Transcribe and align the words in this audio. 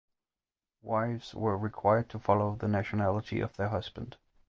Wives 0.81 1.35
were 1.35 1.55
required 1.55 2.09
to 2.09 2.17
follow 2.17 2.55
the 2.55 2.67
nationality 2.67 3.39
of 3.39 3.55
their 3.55 3.67
husband. 3.69 4.17